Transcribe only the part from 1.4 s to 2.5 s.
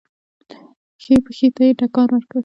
ته يې ټکان ورکړ.